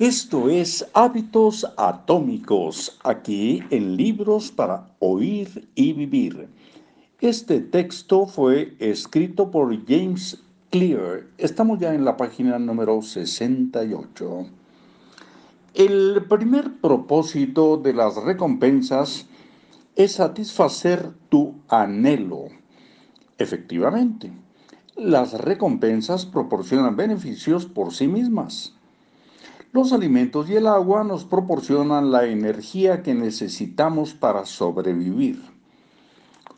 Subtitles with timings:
[0.00, 6.48] Esto es Hábitos Atómicos, aquí en Libros para Oír y Vivir.
[7.20, 11.26] Este texto fue escrito por James Clear.
[11.36, 14.46] Estamos ya en la página número 68.
[15.74, 19.26] El primer propósito de las recompensas
[19.96, 22.46] es satisfacer tu anhelo.
[23.36, 24.32] Efectivamente,
[24.96, 28.79] las recompensas proporcionan beneficios por sí mismas.
[29.72, 35.40] Los alimentos y el agua nos proporcionan la energía que necesitamos para sobrevivir.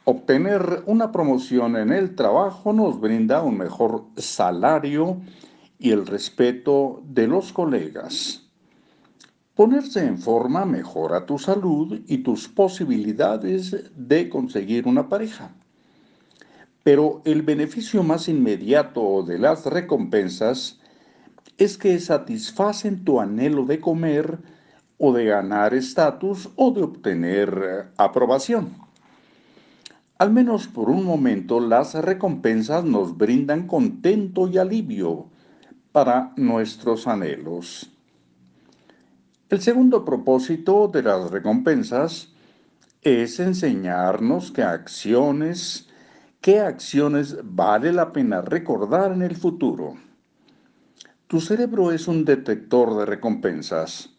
[0.05, 5.21] Obtener una promoción en el trabajo nos brinda un mejor salario
[5.79, 8.49] y el respeto de los colegas.
[9.55, 15.51] Ponerse en forma mejora tu salud y tus posibilidades de conseguir una pareja.
[16.83, 20.81] Pero el beneficio más inmediato de las recompensas
[21.59, 24.39] es que satisfacen tu anhelo de comer
[24.99, 28.71] o de ganar estatus o de obtener aprobación.
[30.19, 35.27] Al menos por un momento las recompensas nos brindan contento y alivio
[35.91, 37.91] para nuestros anhelos.
[39.51, 42.33] El segundo propósito de las recompensas
[43.03, 45.89] es enseñarnos qué acciones,
[46.41, 49.97] qué acciones vale la pena recordar en el futuro.
[51.33, 54.11] Tu cerebro es un detector de recompensas.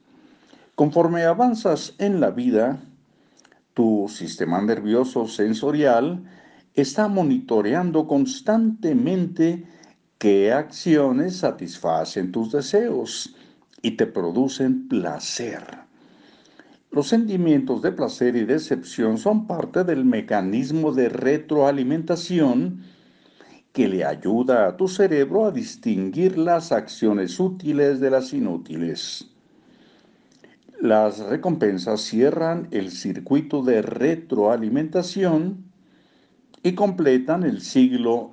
[0.74, 2.80] Conforme avanzas en la vida,
[3.76, 6.24] tu sistema nervioso sensorial
[6.74, 9.64] está monitoreando constantemente
[10.18, 13.36] qué acciones satisfacen tus deseos
[13.84, 15.62] y te producen placer.
[16.90, 22.82] Los sentimientos de placer y decepción son parte del mecanismo de retroalimentación
[23.74, 29.30] que le ayuda a tu cerebro a distinguir las acciones útiles de las inútiles.
[30.80, 35.66] Las recompensas cierran el circuito de retroalimentación
[36.62, 37.62] y completan el,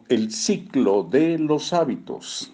[0.08, 2.52] el ciclo de los hábitos.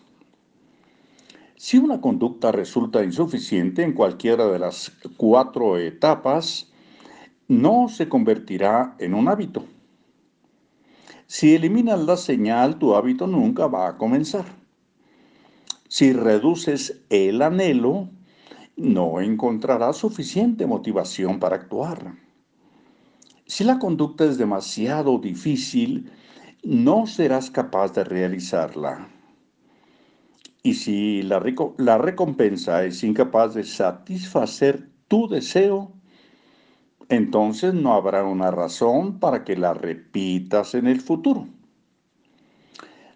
[1.57, 6.71] Si una conducta resulta insuficiente en cualquiera de las cuatro etapas,
[7.49, 9.65] no se convertirá en un hábito.
[11.27, 14.45] Si eliminas la señal, tu hábito nunca va a comenzar.
[15.89, 18.09] Si reduces el anhelo,
[18.77, 22.15] no encontrarás suficiente motivación para actuar.
[23.47, 26.11] Si la conducta es demasiado difícil,
[26.63, 29.09] no serás capaz de realizarla.
[30.63, 31.43] Y si la,
[31.79, 35.96] la recompensa es incapaz de satisfacer tu deseo,
[37.09, 41.47] entonces no habrá una razón para que la repitas en el futuro.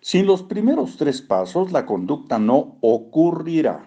[0.01, 3.84] Sin los primeros tres pasos, la conducta no ocurrirá.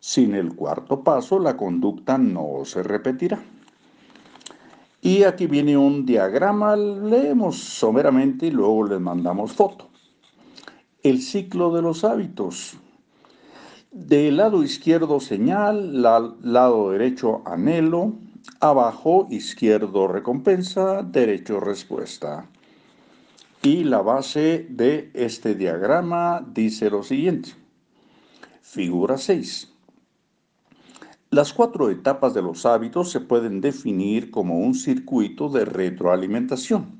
[0.00, 3.40] Sin el cuarto paso, la conducta no se repetirá.
[5.00, 9.88] Y aquí viene un diagrama, leemos someramente y luego les mandamos foto.
[11.02, 12.76] El ciclo de los hábitos.
[13.92, 18.14] Del lado izquierdo señal, lado derecho anhelo,
[18.60, 22.48] abajo izquierdo recompensa, derecho respuesta.
[23.62, 27.50] Y la base de este diagrama dice lo siguiente.
[28.62, 29.72] Figura 6.
[31.30, 36.98] Las cuatro etapas de los hábitos se pueden definir como un circuito de retroalimentación.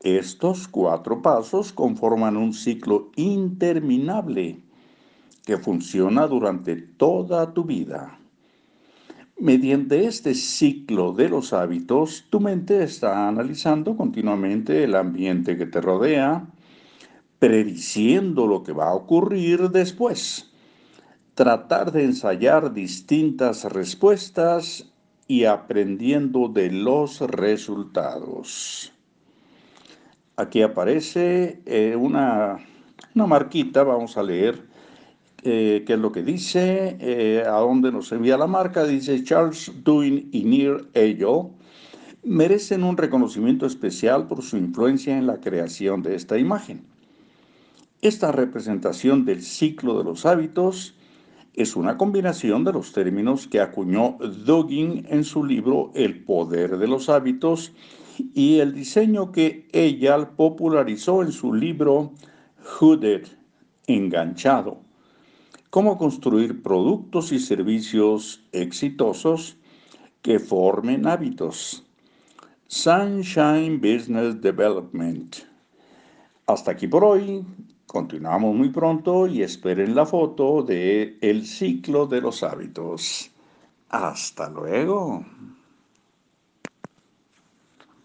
[0.00, 4.64] Estos cuatro pasos conforman un ciclo interminable
[5.44, 8.18] que funciona durante toda tu vida.
[9.38, 15.80] Mediante este ciclo de los hábitos, tu mente está analizando continuamente el ambiente que te
[15.80, 16.46] rodea,
[17.38, 20.52] prediciendo lo que va a ocurrir después
[21.34, 24.92] tratar de ensayar distintas respuestas
[25.26, 28.92] y aprendiendo de los resultados.
[30.36, 32.58] Aquí aparece eh, una,
[33.14, 34.62] una, marquita, vamos a leer
[35.42, 39.72] eh, qué es lo que dice, eh, a dónde nos envía la marca, dice Charles
[39.82, 41.50] Duin y Near Ello
[42.24, 46.84] merecen un reconocimiento especial por su influencia en la creación de esta imagen.
[48.00, 50.96] Esta representación del ciclo de los hábitos
[51.54, 56.88] es una combinación de los términos que acuñó Dugin en su libro El poder de
[56.88, 57.72] los hábitos
[58.34, 62.12] y el diseño que ella popularizó en su libro
[62.80, 63.26] Hooded,
[63.86, 64.91] enganchado.
[65.72, 69.56] Cómo construir productos y servicios exitosos
[70.20, 71.82] que formen hábitos.
[72.66, 75.34] Sunshine Business Development.
[76.46, 77.42] Hasta aquí por hoy.
[77.86, 83.30] Continuamos muy pronto y esperen la foto de El ciclo de los hábitos.
[83.88, 85.24] Hasta luego.